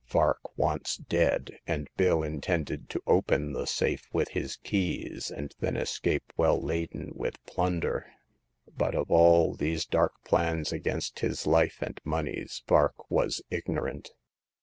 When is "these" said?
9.53-9.85